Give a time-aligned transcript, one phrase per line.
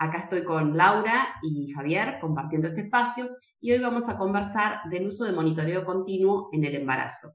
[0.00, 3.30] Acá estoy con Laura y Javier compartiendo este espacio
[3.60, 7.32] y hoy vamos a conversar del uso de monitoreo continuo en el embarazo.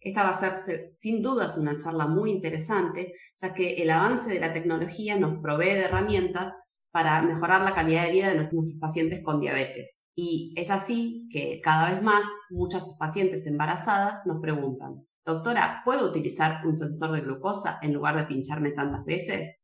[0.00, 4.40] Esta va a ser sin dudas una charla muy interesante, ya que el avance de
[4.40, 6.52] la tecnología nos provee de herramientas
[6.90, 10.00] para mejorar la calidad de vida de nuestros pacientes con diabetes.
[10.16, 16.66] Y es así que cada vez más muchas pacientes embarazadas nos preguntan, doctora, ¿puedo utilizar
[16.66, 19.60] un sensor de glucosa en lugar de pincharme tantas veces?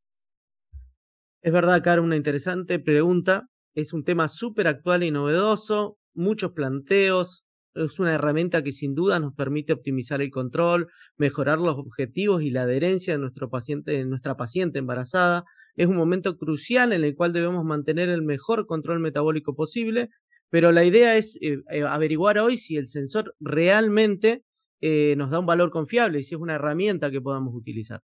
[1.42, 3.48] Es verdad, Caro, una interesante pregunta.
[3.74, 7.44] Es un tema súper actual y novedoso, muchos planteos.
[7.74, 12.50] Es una herramienta que sin duda nos permite optimizar el control, mejorar los objetivos y
[12.50, 15.42] la adherencia de nuestro paciente, de nuestra paciente embarazada.
[15.74, 20.10] Es un momento crucial en el cual debemos mantener el mejor control metabólico posible,
[20.48, 24.44] pero la idea es eh, eh, averiguar hoy si el sensor realmente
[24.80, 28.00] eh, nos da un valor confiable y si es una herramienta que podamos utilizar.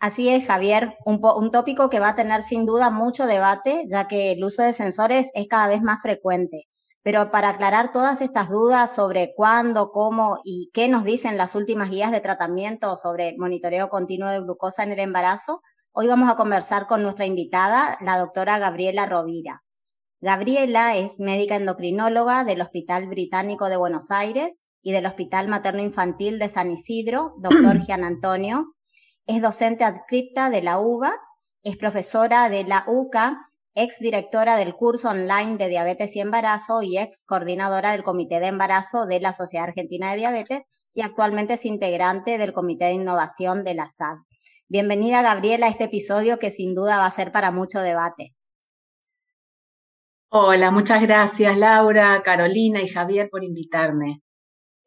[0.00, 4.32] Así es, Javier, un, tópico que va a tener sin duda mucho debate, ya que
[4.32, 6.64] el uso de sensores es cada vez más frecuente.
[7.02, 11.90] Pero para aclarar todas estas dudas sobre cuándo, cómo y qué nos dicen las últimas
[11.90, 15.60] guías de tratamiento sobre monitoreo continuo de glucosa en el embarazo,
[15.92, 19.62] hoy vamos a conversar con nuestra invitada, la doctora Gabriela Rovira.
[20.22, 26.38] Gabriela es médica endocrinóloga del Hospital Británico de Buenos Aires y del Hospital Materno Infantil
[26.38, 28.74] de San Isidro, doctor Gian Antonio,
[29.30, 31.12] es docente adscripta de la UBA,
[31.62, 36.98] es profesora de la UCA, ex directora del curso online de diabetes y embarazo y
[36.98, 41.64] ex coordinadora del comité de embarazo de la Sociedad Argentina de Diabetes y actualmente es
[41.64, 44.16] integrante del comité de innovación de la SAD.
[44.68, 48.34] Bienvenida Gabriela a este episodio que sin duda va a ser para mucho debate.
[50.32, 54.22] Hola, muchas gracias Laura, Carolina y Javier por invitarme.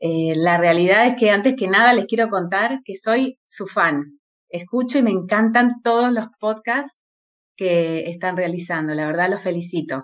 [0.01, 4.19] Eh, la realidad es que antes que nada les quiero contar que soy su fan
[4.53, 6.97] escucho y me encantan todos los podcasts
[7.58, 8.94] que están realizando.
[8.94, 10.03] La verdad, los felicito.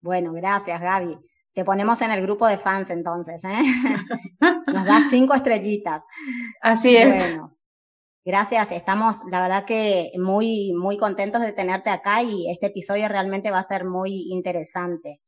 [0.00, 1.18] Bueno, gracias, Gaby.
[1.52, 3.62] Te ponemos en el grupo de fans entonces, ¿eh?
[4.72, 6.02] Nos das cinco estrellitas.
[6.62, 7.08] Así es.
[7.08, 7.56] Bueno,
[8.24, 8.70] gracias.
[8.70, 13.58] Estamos, la verdad que muy, muy contentos de tenerte acá y este episodio realmente va
[13.58, 15.20] a ser muy interesante.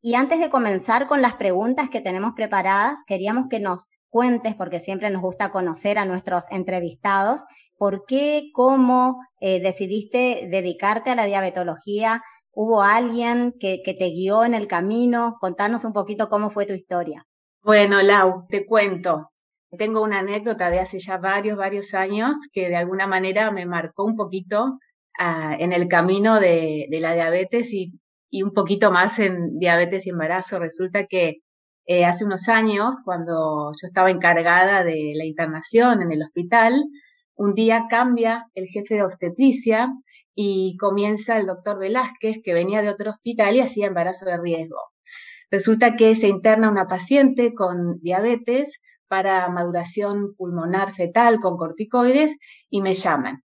[0.00, 4.78] Y antes de comenzar con las preguntas que tenemos preparadas, queríamos que nos cuentes, porque
[4.78, 7.42] siempre nos gusta conocer a nuestros entrevistados,
[7.76, 12.22] por qué, cómo eh, decidiste dedicarte a la diabetología.
[12.52, 15.34] ¿Hubo alguien que, te guió en el camino?
[15.40, 17.24] Contanos un poquito cómo fue tu historia.
[17.64, 19.30] Bueno, Lau, te cuento.
[19.76, 24.04] Tengo una anécdota de hace ya varios, varios años que de alguna manera me marcó
[24.04, 24.78] un poquito
[25.18, 27.98] ah, en el camino de, la diabetes y,
[28.44, 30.60] un poquito más en diabetes y embarazo.
[30.60, 31.38] Resulta que
[31.86, 36.84] eh, hace unos años, cuando yo estaba encargada de la internación en el hospital,
[37.36, 39.88] un día cambia el jefe de obstetricia
[40.34, 44.78] y comienza el doctor Velázquez, que venía de otro hospital y hacía embarazo de riesgo.
[45.50, 52.36] Resulta que se interna una paciente con diabetes para maduración pulmonar fetal con corticoides
[52.70, 53.42] y me llaman.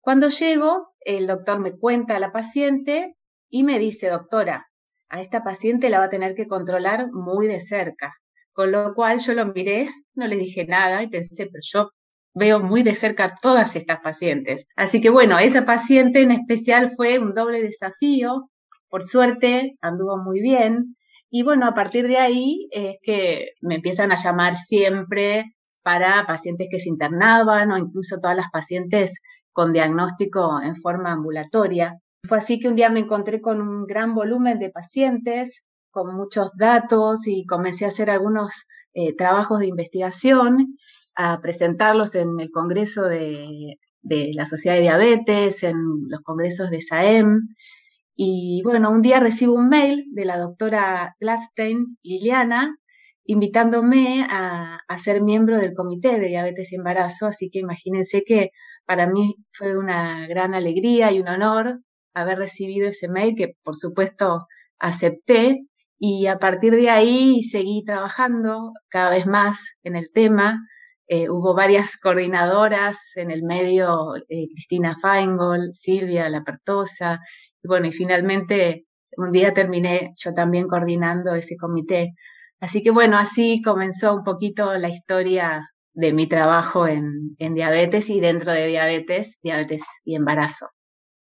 [0.00, 3.16] Cuando llego, el doctor me cuenta a la paciente
[3.48, 4.66] y me dice, doctora,
[5.14, 8.14] a esta paciente la va a tener que controlar muy de cerca.
[8.52, 11.90] Con lo cual yo lo miré, no le dije nada y pensé, pero yo
[12.34, 14.66] veo muy de cerca todas estas pacientes.
[14.74, 18.50] Así que bueno, esa paciente en especial fue un doble desafío.
[18.88, 20.96] Por suerte anduvo muy bien.
[21.30, 25.44] Y bueno, a partir de ahí es que me empiezan a llamar siempre
[25.84, 29.20] para pacientes que se internaban o incluso todas las pacientes
[29.52, 32.00] con diagnóstico en forma ambulatoria.
[32.26, 36.50] Fue así que un día me encontré con un gran volumen de pacientes, con muchos
[36.56, 40.76] datos y comencé a hacer algunos eh, trabajos de investigación,
[41.16, 45.76] a presentarlos en el Congreso de, la Sociedad de Diabetes, en
[46.08, 47.48] los congresos de SAEM.
[48.16, 52.76] Y bueno, un día recibo un mail de la doctora Glastein Liliana
[53.26, 58.50] invitándome a, a, ser miembro del Comité de Diabetes y Embarazo, así que imagínense que
[58.86, 61.80] para mí fue una gran alegría y un honor
[62.14, 64.46] haber recibido ese mail que por supuesto
[64.78, 65.66] acepté
[65.98, 70.60] y a partir de ahí seguí trabajando cada vez más en el tema.
[71.08, 77.20] Eh, hubo varias coordinadoras en el medio, eh, Cristina Feingold, Silvia Lapertosa,
[77.62, 78.86] Y bueno, y finalmente
[79.16, 82.14] un día terminé yo también coordinando ese comité.
[82.60, 85.62] Así que bueno, así comenzó un poquito la historia
[85.94, 90.73] de mi trabajo en, en diabetes y dentro de diabetes, diabetes y embarazo.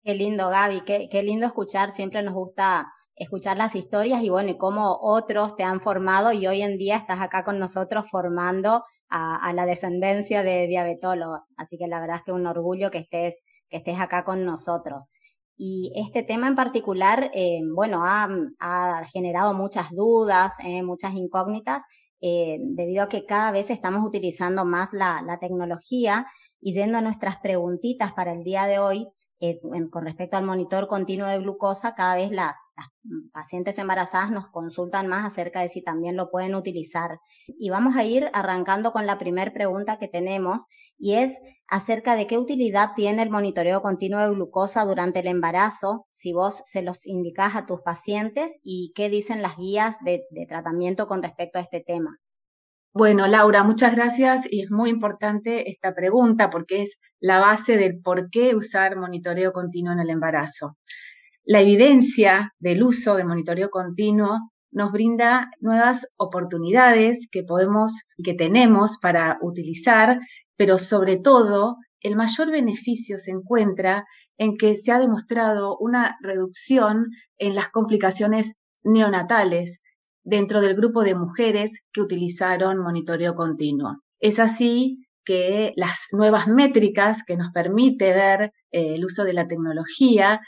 [0.03, 1.91] Qué lindo, Gaby, qué, qué lindo escuchar.
[1.91, 6.47] Siempre nos gusta escuchar las historias y bueno, y cómo otros te han formado y
[6.47, 11.43] hoy en día estás acá con nosotros formando a, la descendencia de diabetólogos.
[11.55, 15.05] Así que la verdad es que un orgullo que estés, que estés acá con nosotros.
[15.55, 18.27] Y este tema en particular, eh, bueno, ha,
[18.59, 21.83] ha, generado muchas dudas, eh, muchas incógnitas,
[22.21, 26.25] eh, debido a que cada vez estamos utilizando más la, la tecnología
[26.59, 29.07] y yendo a nuestras preguntitas para el día de hoy,
[29.41, 29.59] eh,
[29.89, 32.57] con respecto al monitor continuo de glucosa, cada vez las,
[33.33, 37.19] pacientes embarazadas nos consultan más acerca de si también lo pueden utilizar.
[37.59, 40.67] Y vamos a ir arrancando con la primera pregunta que tenemos
[40.99, 46.05] y es acerca de qué utilidad tiene el monitoreo continuo de glucosa durante el embarazo,
[46.11, 51.07] si vos se los indicás a tus pacientes y qué dicen las guías de tratamiento
[51.07, 52.20] con respecto a este tema.
[52.93, 58.01] Bueno, Laura, muchas gracias y es muy importante esta pregunta porque es la base del
[58.01, 60.75] por qué usar monitoreo continuo en el embarazo.
[61.45, 68.33] La evidencia del uso de monitoreo continuo nos brinda nuevas oportunidades que podemos y que
[68.33, 70.19] tenemos para utilizar,
[70.57, 74.03] pero sobre todo el mayor beneficio se encuentra
[74.37, 77.05] en que se ha demostrado una reducción
[77.37, 78.51] en las complicaciones
[78.83, 79.79] neonatales
[80.23, 83.97] dentro del grupo de mujeres que utilizaron monitoreo continuo.
[84.19, 89.47] Es así que las nuevas métricas que nos permite ver eh, el uso de la
[89.47, 90.41] tecnología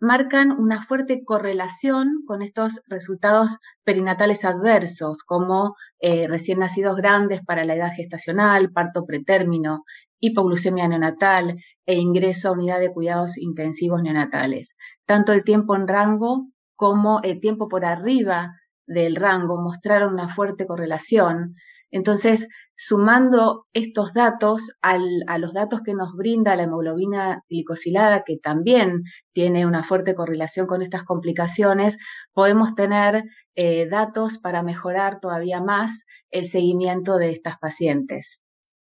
[0.00, 7.64] marcan una fuerte correlación con estos resultados perinatales adversos, como eh, recién nacidos grandes para
[7.64, 9.84] la edad gestacional, parto pretérmino,
[10.20, 11.56] hipoglucemia neonatal
[11.86, 14.76] e ingreso a unidad de cuidados intensivos neonatales.
[15.06, 18.52] Tanto el tiempo en rango como el tiempo por arriba
[18.86, 21.54] del rango mostraron una fuerte correlación.
[21.90, 24.98] Entonces, sumando estos datos a
[25.38, 29.02] los datos que nos brinda la hemoglobina glicosilada, que también
[29.32, 31.98] tiene una fuerte correlación con estas complicaciones,
[32.32, 33.22] podemos tener
[33.54, 38.40] eh, datos para mejorar todavía más el seguimiento de estas pacientes.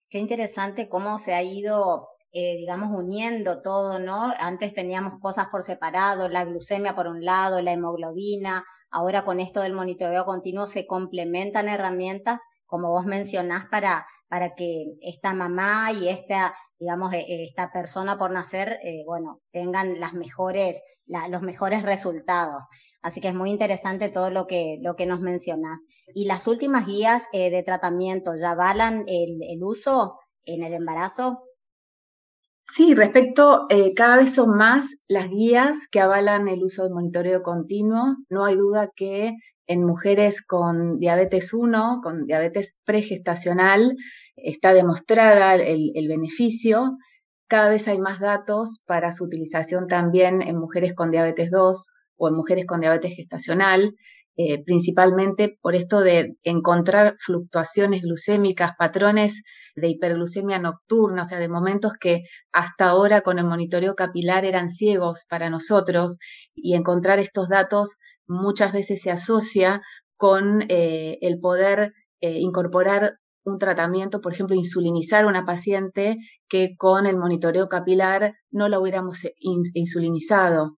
[0.10, 4.34] Qué interesante cómo se ha ido eh, digamos, uniendo todo, ¿no?
[4.40, 9.62] Antes teníamos cosas por separado, la glucemia por un lado, la hemoglobina, ahora con esto
[9.62, 16.10] del monitoreo continuo se complementan herramientas, como vos mencionás, para, para que esta mamá y
[16.10, 20.82] esta, digamos, e, e, esta persona por nacer, eh, bueno, tengan las mejores,
[21.30, 22.66] los mejores resultados.
[23.02, 25.80] Así que es muy interesante todo lo que, lo que nos mencionás.
[26.14, 31.47] Y las últimas guías eh, de tratamiento, ¿ya avalan el, el uso en el embarazo?
[32.74, 37.42] Sí, respecto, eh, cada vez son más las guías que avalan el uso del monitoreo
[37.42, 38.18] continuo.
[38.30, 39.36] No hay duda que
[39.68, 43.96] en mujeres con diabetes 1, con diabetes pregestacional,
[44.36, 46.98] está demostrada el, el beneficio.
[47.48, 52.28] Cada vez hay más datos para su utilización también en mujeres con diabetes 2 o
[52.28, 53.96] en mujeres con diabetes gestacional.
[54.40, 59.42] Eh, principalmente por esto de encontrar fluctuaciones glucémicas, patrones
[59.78, 64.70] de hiperglucemia nocturna, o sea, de momentos que hasta ahora con el monitoreo capilar eran
[64.70, 66.18] ciegos para nosotros
[66.56, 67.98] y encontrar estos datos
[68.28, 69.82] muchas veces se asocia
[70.18, 73.14] con eh, el poder eh, incorporar
[73.46, 76.18] un tratamiento, por ejemplo, insulinizar a una paciente
[76.50, 80.78] que con el monitoreo capilar no la hubiéramos insulinizado.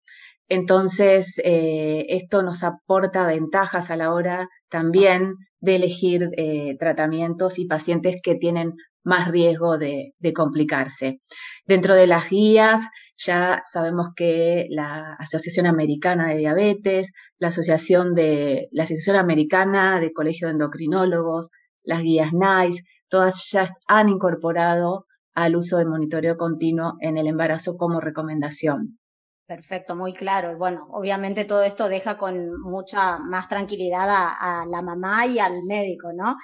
[0.49, 6.29] Entonces, eh, esto nos aporta ventajas a la hora también de elegir
[6.79, 11.21] tratamientos y pacientes que tienen más riesgo de, complicarse.
[11.65, 12.81] Dentro de las guías
[13.17, 20.13] ya sabemos que la Asociación Americana de Diabetes, la Asociación de la Asociación Americana de
[20.13, 21.51] Colegio de Endocrinólogos,
[21.83, 27.77] las guías NICE, todas ya han incorporado al uso de monitoreo continuo en el embarazo
[27.77, 28.99] como recomendación.
[29.49, 30.55] Perfecto, muy claro.
[30.59, 36.09] Bueno, obviamente todo esto deja con mucha más tranquilidad a, la mamá y al médico,
[36.13, 36.35] ¿no?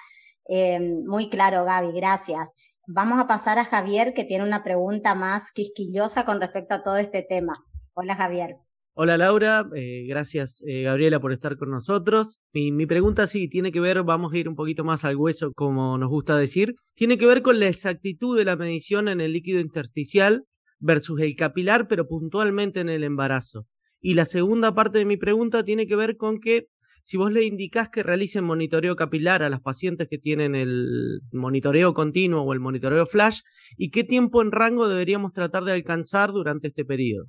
[0.47, 2.51] Eh, muy claro, Gaby, gracias.
[2.87, 6.97] Vamos a pasar a Javier, que tiene una pregunta más quisquillosa con respecto a todo
[6.97, 7.53] este tema.
[7.93, 8.57] Hola, Javier.
[8.97, 12.39] Hola Laura, eh, gracias eh, Gabriela por estar con nosotros.
[12.53, 15.51] Mi, mi, pregunta sí tiene que ver, vamos a ir un poquito más al hueso
[15.53, 19.33] como nos gusta decir, tiene que ver con la exactitud de la medición en el
[19.33, 20.45] líquido intersticial
[20.79, 23.67] versus el capilar, pero puntualmente en el embarazo.
[23.99, 26.67] Y la segunda parte de mi pregunta tiene que ver con que
[27.05, 31.93] si vos le indicás que realicen monitoreo capilar a las pacientes que tienen el monitoreo
[31.93, 33.41] continuo o el monitoreo flash,
[33.77, 37.25] y qué tiempo en rango deberíamos tratar de alcanzar durante este periodo.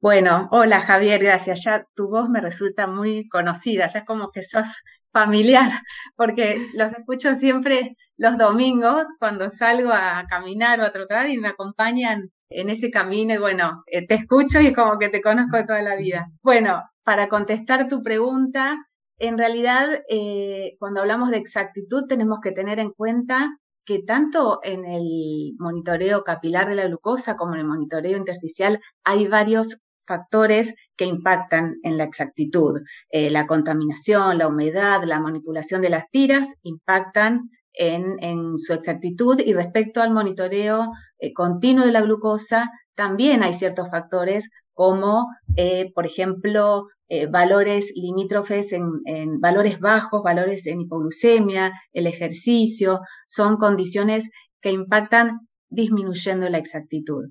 [0.00, 1.62] Bueno, hola Javier, gracias.
[1.62, 4.68] Ya tu voz me resulta muy conocida, ya es como que sos
[5.12, 5.70] familiar,
[6.16, 11.48] porque los escucho siempre los domingos cuando salgo a caminar o a trotar y me
[11.48, 15.62] acompañan en ese camino y bueno, eh, te escucho y es como que te conozco
[15.66, 16.30] toda la vida.
[16.40, 18.76] Bueno, para contestar tu pregunta,
[19.18, 24.84] en realidad eh, cuando hablamos de exactitud tenemos que tener en cuenta que tanto en
[24.84, 31.04] el monitoreo capilar de la glucosa como en el monitoreo intersticial hay varios factores que
[31.04, 32.82] impactan en la exactitud.
[33.10, 39.52] Eh, la contaminación, la humedad, la manipulación de las tiras impactan en, su exactitud y
[39.52, 45.26] respecto al monitoreo eh, continuo de la glucosa, también hay ciertos factores como,
[45.56, 46.88] eh, por ejemplo,
[47.30, 54.28] valores limítrofes en, en, valores bajos, valores en hipoglucemia, el ejercicio, son condiciones
[54.60, 57.26] que impactan disminuyendo la exactitud.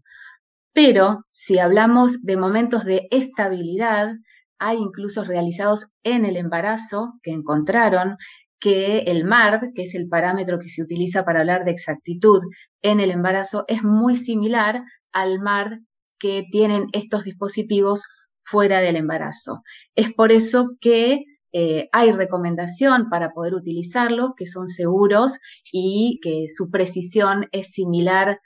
[0.73, 4.13] Pero si hablamos de momentos de estabilidad,
[4.59, 8.17] hay incluso realizados en el embarazo que encontraron
[8.59, 12.41] que el MARD, que es el parámetro que se utiliza para hablar de exactitud
[12.81, 15.79] en el embarazo, es muy similar al MARD
[16.23, 18.05] que tienen estos dispositivos
[18.45, 19.61] fuera del embarazo.
[19.93, 25.37] Es por eso que eh, hay recomendación para poder utilizarlos, que son seguros
[25.73, 28.39] y que su precisión es similar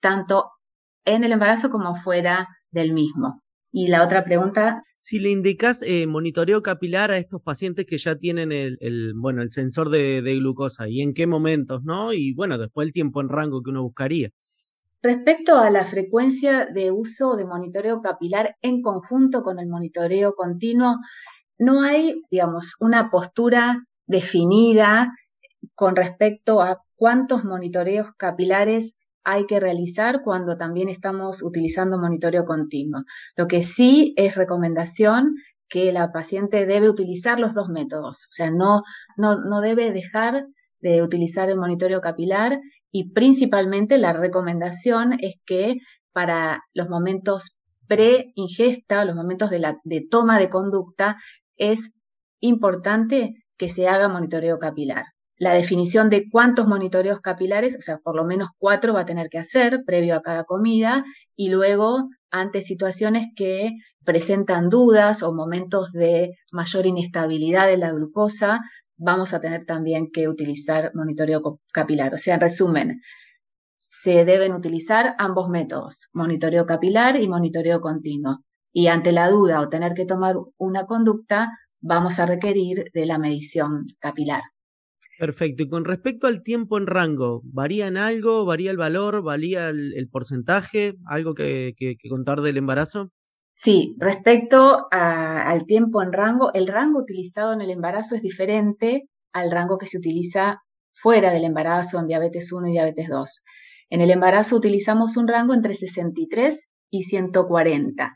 [0.00, 0.50] tanto
[1.04, 3.42] en el embarazo como fuera del mismo.
[3.70, 4.82] Y la otra pregunta.
[4.96, 9.50] Si le indicas eh, monitoreo capilar a estos pacientes que ya tienen el, bueno, el
[9.50, 12.14] sensor de, glucosa y en qué momentos, ¿no?
[12.14, 14.30] Y bueno, después el tiempo en rango que uno buscaría.
[15.02, 20.96] Respecto a la frecuencia de uso de monitoreo capilar en conjunto con el monitoreo continuo,
[21.58, 25.12] no hay, digamos, una postura definida
[25.74, 33.02] con respecto a cuántos monitoreos capilares hay que realizar cuando también estamos utilizando monitoreo continuo.
[33.36, 35.34] Lo que sí es recomendación
[35.68, 38.80] que la paciente debe utilizar los dos métodos, o sea, no,
[39.16, 40.46] no, no debe dejar
[40.80, 42.58] de utilizar el monitoreo capilar
[42.90, 45.76] y principalmente la recomendación es que
[46.12, 47.50] para los momentos
[47.86, 51.16] pre-ingesta, los momentos de, la, de toma de conducta,
[51.56, 51.92] es
[52.40, 55.04] importante que se haga monitoreo capilar.
[55.36, 59.28] La definición de cuántos monitoreos capilares, o sea, por lo menos cuatro va a tener
[59.28, 61.04] que hacer previo a cada comida
[61.36, 63.70] y luego ante situaciones que
[64.04, 68.60] presentan dudas o momentos de mayor inestabilidad de la glucosa,
[68.98, 72.12] vamos a tener también que utilizar monitoreo capilar.
[72.14, 73.00] O sea, en resumen,
[73.78, 78.44] se deben utilizar ambos métodos, monitoreo capilar y monitoreo continuo.
[78.72, 81.48] Y ante la duda o tener que tomar una conducta,
[81.80, 84.42] vamos a requerir de la medición capilar.
[85.18, 85.64] Perfecto.
[85.64, 88.44] Y con respecto al tiempo en rango, ¿varía en algo?
[88.44, 89.22] ¿Varía el valor?
[89.22, 90.94] ¿Varía el, porcentaje?
[91.06, 91.74] ¿Algo que,
[92.08, 93.10] contar del embarazo?
[93.60, 99.50] Sí, respecto al tiempo en rango, el rango utilizado en el embarazo es diferente al
[99.50, 100.62] rango que se utiliza
[100.94, 103.42] fuera del embarazo en diabetes 1 y diabetes 2.
[103.90, 108.14] En el embarazo utilizamos un rango entre 63 y 140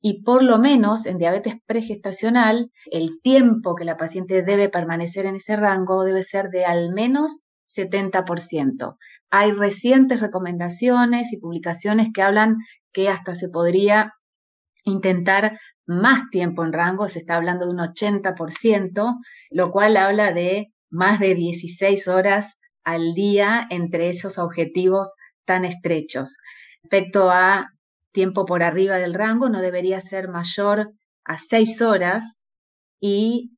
[0.00, 5.34] y por lo menos en diabetes pregestacional, el tiempo que la paciente debe permanecer en
[5.34, 8.96] ese rango debe ser de al menos 70%.
[9.30, 12.58] Hay recientes recomendaciones y publicaciones que hablan
[12.92, 14.12] que hasta se podría
[14.84, 19.16] intentar más tiempo en rango, se está hablando de un 80%,
[19.50, 25.14] lo cual habla de más de 16 horas al día entre esos objetivos
[25.44, 26.36] tan estrechos.
[26.82, 27.68] Respecto a
[28.12, 30.92] tiempo por arriba del rango no debería ser mayor
[31.24, 32.40] a seis horas
[33.00, 33.50] y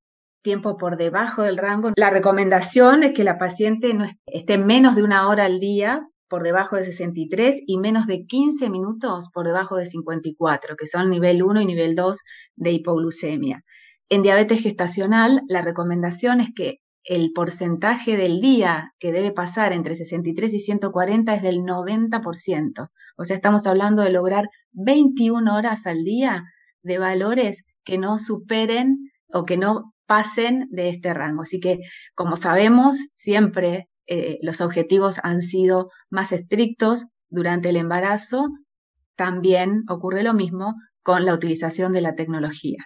[0.42, 1.90] tiempo por debajo del rango.
[1.96, 6.42] La recomendación es que la paciente no esté menos de una hora al día por
[6.42, 11.42] debajo de 63 y menos de 15 minutos por debajo de 54, que son nivel
[11.42, 12.18] 1 y nivel 2
[12.56, 13.62] de hipoglucemia.
[14.08, 19.94] En diabetes gestacional, la recomendación es que el porcentaje del día que debe pasar entre
[19.94, 22.88] 63 y 140 es del 90%.
[23.16, 26.44] O sea, estamos hablando de lograr 21 horas al día
[26.82, 31.42] de valores que no superen o que no pasen de este rango.
[31.42, 31.78] Así que,
[32.14, 38.48] como sabemos, siempre eh, los objetivos han sido más estrictos durante el embarazo.
[39.16, 42.78] También ocurre lo mismo con la utilización de la tecnología.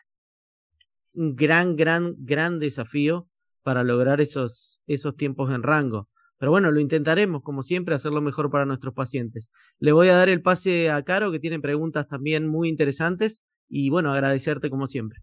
[1.13, 3.27] Un gran, gran, gran desafío
[3.63, 6.09] para lograr esos, esos tiempos en rango.
[6.39, 9.51] Pero bueno, lo intentaremos, como siempre, hacerlo mejor para nuestros pacientes.
[9.79, 13.91] Le voy a dar el pase a Caro, que tiene preguntas también muy interesantes, y
[13.91, 15.21] bueno, agradecerte como siempre.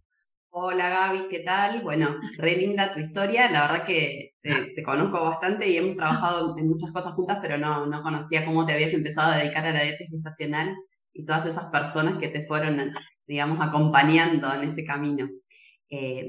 [0.60, 1.84] Hola Gaby, ¿qué tal?
[1.84, 6.68] Bueno, re linda tu historia, la verdad que te, conozco bastante y hemos trabajado en
[6.68, 9.84] muchas cosas juntas, pero no, no conocía cómo te habías empezado a dedicar a la
[9.84, 10.76] dieta gestacional
[11.14, 12.92] y todas esas personas que te fueron
[13.28, 15.30] digamos, acompañando en ese camino.
[15.92, 16.28] Eh,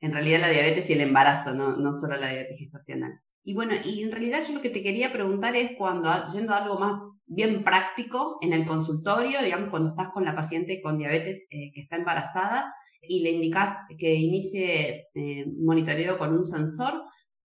[0.00, 3.20] en realidad la diabetes y el embarazo, no, no solo la diabetes gestacional.
[3.44, 6.64] Y bueno, y en realidad yo lo que te quería preguntar es cuando, yendo a
[6.64, 11.46] algo más bien práctico en el consultorio, digamos, cuando estás con la paciente con diabetes
[11.50, 17.02] eh, que está embarazada y le indicas que inicie eh, monitoreo con un sensor,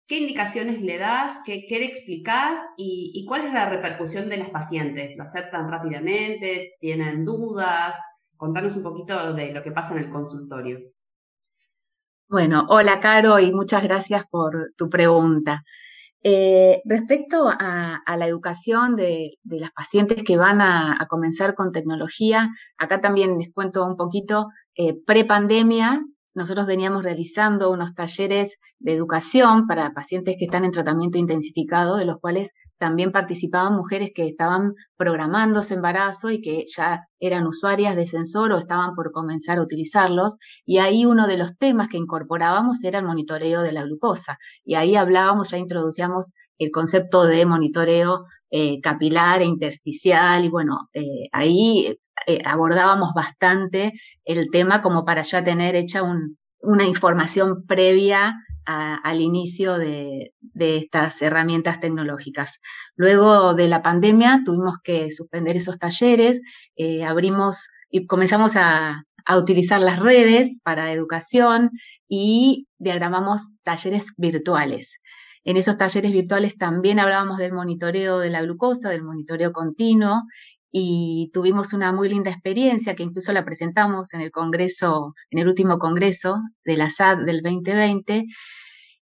[0.06, 1.40] ¿qué indicaciones le das?
[1.44, 2.58] ¿Qué, qué le explicás?
[2.76, 5.16] Y, ¿Y cuál es la repercusión de las pacientes?
[5.16, 6.74] ¿Lo aceptan rápidamente?
[6.80, 7.96] ¿Tienen dudas?
[8.36, 10.80] Contanos un poquito de lo que pasa en el consultorio.
[12.28, 15.64] Bueno, hola Caro y muchas gracias por tu pregunta.
[16.22, 23.00] Eh, respecto a, la educación de, las pacientes que van a, comenzar con tecnología, acá
[23.00, 26.02] también les cuento un poquito, eh, pre-pandemia
[26.34, 32.04] nosotros veníamos realizando unos talleres de educación para pacientes que están en tratamiento intensificado, de
[32.04, 37.94] los cuales también participaban mujeres que estaban programando su embarazo y que ya eran usuarias
[37.94, 40.36] de sensor o estaban por comenzar a utilizarlos.
[40.64, 44.38] Y ahí uno de los temas que incorporábamos era el monitoreo de la glucosa.
[44.64, 50.42] Y ahí hablábamos, ya introducíamos el concepto de monitoreo eh, capilar e intersticial.
[50.46, 53.92] Y bueno, eh, ahí eh, abordábamos bastante
[54.24, 56.02] el tema como para ya tener hecha
[56.62, 58.34] una información previa
[58.64, 62.60] al inicio de, estas herramientas tecnológicas.
[62.96, 66.40] Luego de la pandemia tuvimos que suspender esos talleres,
[66.76, 71.70] eh, abrimos y comenzamos a, a utilizar las redes para educación
[72.08, 75.00] y diagramamos talleres virtuales.
[75.44, 80.22] En esos talleres virtuales también hablábamos del monitoreo de la glucosa, del monitoreo continuo
[80.72, 85.48] y tuvimos una muy linda experiencia que incluso la presentamos en el congreso, en el
[85.48, 88.26] último congreso de la SAD del 2020.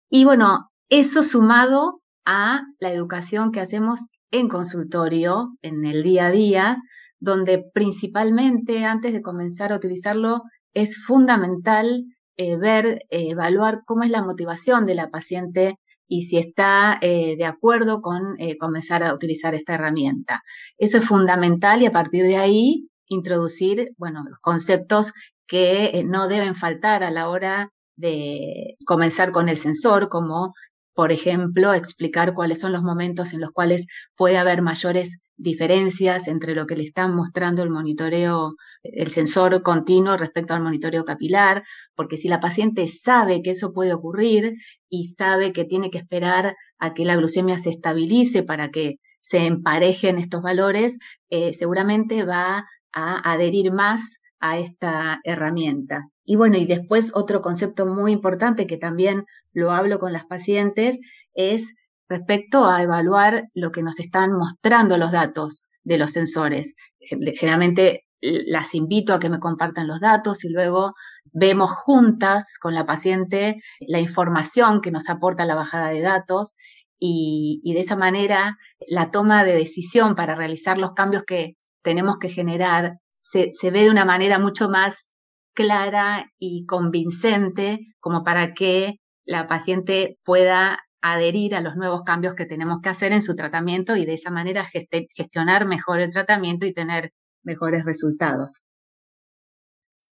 [0.10, 6.32] Y bueno, eso sumado a la educación que hacemos en consultorio, en el día a
[6.32, 6.78] día,
[7.20, 10.42] donde principalmente antes de comenzar a utilizarlo
[10.74, 12.04] es fundamental
[12.36, 15.76] eh, ver, eh, evaluar cómo es la motivación de la paciente
[16.10, 20.42] y si está eh, de acuerdo con comenzar a utilizar esta herramienta.
[20.78, 25.14] Eso es fundamental y a partir de ahí introducir, bueno, los conceptos
[25.48, 30.54] que no deben faltar a la hora de comenzar con el sensor, como
[30.94, 36.54] por ejemplo, explicar cuáles son los momentos en los cuales puede haber mayores diferencias entre
[36.54, 41.64] lo que le están mostrando el monitoreo, el sensor continuo respecto al monitoreo capilar,
[41.96, 44.56] porque si la paciente sabe que eso puede ocurrir
[44.90, 49.46] y sabe que tiene que esperar a que la glucemia se estabilice para que se
[49.46, 50.98] emparejen estos valores,
[51.30, 56.08] eh, seguramente va a adherir más a esta herramienta.
[56.26, 61.00] Y bueno, y después otro concepto muy importante que también lo hablo con las pacientes
[61.34, 61.74] es
[62.10, 66.76] respecto a evaluar lo que nos están mostrando los datos de los sensores.
[67.00, 70.94] Generalmente las invito a que me compartan los datos y luego
[71.34, 76.54] vemos juntas con la paciente la información que nos aporta la bajada de datos
[77.00, 82.30] y, de esa manera la toma de decisión para realizar los cambios que tenemos que
[82.30, 85.10] generar se ve de una manera mucho más
[85.54, 89.01] clara y convincente como para que
[89.32, 93.96] la paciente pueda adherir a los nuevos cambios que tenemos que hacer en su tratamiento
[93.96, 94.70] y de esa manera
[95.16, 97.14] gestionar mejor el tratamiento y tener
[97.44, 98.60] mejores resultados.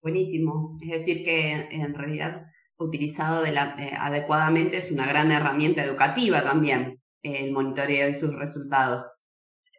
[0.01, 0.77] Buenísimo.
[0.81, 2.45] Es decir, que en realidad
[2.77, 8.35] utilizado de la, eh, adecuadamente es una gran herramienta educativa también, el monitoreo y sus
[8.35, 9.01] resultados.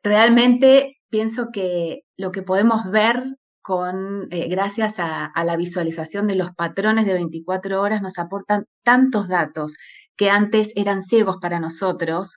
[0.02, 3.22] Realmente pienso que lo que podemos ver
[4.30, 9.74] eh, gracias a, la visualización de los patrones de 24 horas, nos aportan tantos datos
[10.16, 12.36] que antes eran ciegos para nosotros,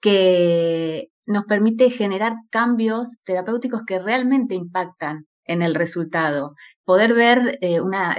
[0.00, 6.54] que nos permite generar cambios terapéuticos que realmente impactan en el resultado.
[6.84, 8.16] Poder ver eh, una,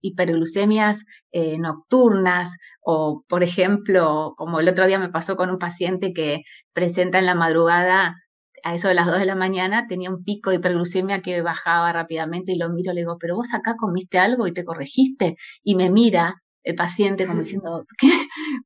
[0.00, 6.12] hiperglucemias eh, nocturnas o, por ejemplo, como el otro día me pasó con un paciente
[6.12, 8.16] que presenta en la madrugada
[8.64, 11.92] a eso de las 2 de la mañana tenía un pico de hiperglucemia que bajaba
[11.92, 15.36] rápidamente y lo miro, le digo, pero vos acá comiste algo y te corregiste.
[15.62, 18.10] Y me mira el paciente como diciendo, ¿qué?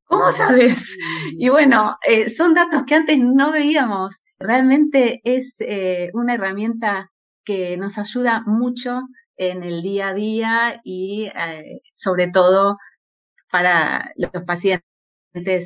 [0.04, 0.96] ¿Cómo sabes?
[1.38, 4.20] Y bueno, eh, son datos que antes no veíamos.
[4.38, 7.11] Realmente es eh, una herramienta
[7.44, 9.02] que nos ayuda mucho
[9.37, 12.76] en el día a día y eh, sobre todo
[13.50, 14.82] para los pacientes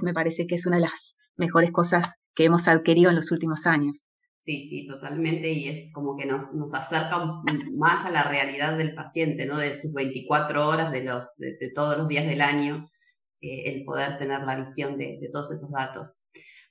[0.02, 3.66] me parece que es una de las mejores cosas que hemos adquirido en los últimos
[3.66, 4.04] años.
[4.42, 7.18] Sí, sí, totalmente, y es como que nos, nos acerca
[7.76, 9.58] más a la realidad del paciente, ¿no?
[9.58, 12.88] De sus 24 horas, de, los, de, todos los días del año,
[13.42, 16.20] eh, el poder tener la visión de, de, todos esos datos.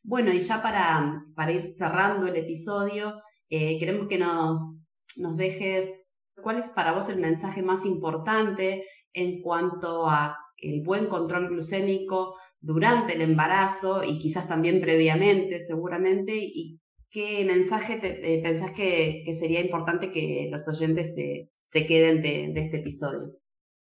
[0.01, 4.59] Bueno, y ya para, para ir cerrando el episodio, eh, queremos que nos,
[5.17, 5.91] nos dejes
[6.41, 12.35] cuál es para vos el mensaje más importante en cuanto a el buen control glucémico
[12.59, 16.79] durante el embarazo y quizás también previamente, seguramente, y
[17.11, 23.33] qué mensaje te, pensás que, sería importante que los oyentes se, queden de, este episodio.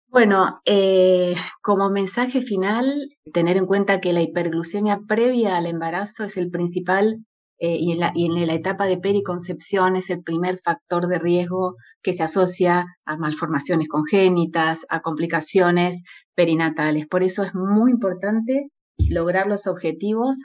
[0.09, 6.39] Bueno, eh, como mensaje final, tener en cuenta que la hiperglucemia previa al embarazo es
[6.39, 7.25] el principal
[7.59, 11.19] eh, y, en la, y, en la, etapa de periconcepción es el primer factor de
[11.19, 17.07] riesgo que se asocia a malformaciones congénitas, a complicaciones perinatales.
[17.07, 20.37] Por eso es muy importante lograr los objetivos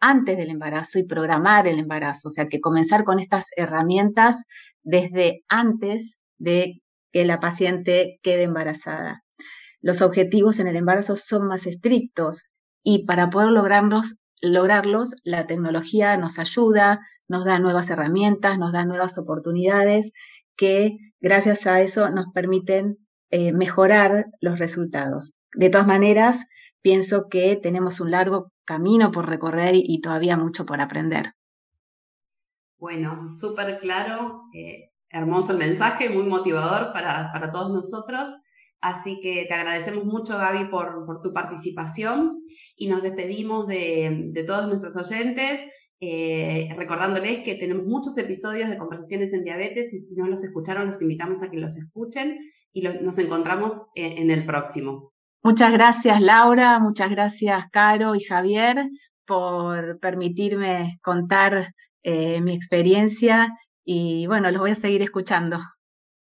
[0.00, 4.44] antes del embarazo y programar el embarazo, o sea, que comenzar con estas herramientas
[4.82, 6.80] desde antes de
[7.12, 9.22] que la paciente quede embarazada.
[9.80, 12.42] Los objetivos en el embarazo son más estrictos
[12.82, 18.84] y para poder lograrlos lograrlos, la tecnología nos ayuda, nos da nuevas herramientas, nos da
[18.84, 20.12] nuevas oportunidades
[20.56, 22.98] que gracias a eso nos permiten
[23.30, 25.32] eh, mejorar los resultados.
[25.54, 26.44] De todas maneras,
[26.88, 31.34] pienso que tenemos un largo camino por recorrer y, todavía mucho por aprender.
[32.78, 38.22] Bueno, súper claro, eh, hermoso el mensaje, muy motivador para, para todos nosotros.
[38.80, 42.42] Así que te agradecemos mucho, Gaby, por, por tu participación
[42.74, 45.60] y nos despedimos de, todos nuestros oyentes,
[46.00, 50.86] eh, recordándoles que tenemos muchos episodios de conversaciones en diabetes y si no los escucharon,
[50.86, 52.38] los invitamos a que los escuchen
[52.72, 55.12] y nos encontramos en, el próximo.
[55.42, 58.88] Muchas gracias, Laura, muchas gracias, Caro y Javier,
[59.24, 61.72] por permitirme contar
[62.02, 63.48] eh, mi experiencia
[63.84, 65.58] y bueno, los voy a seguir escuchando.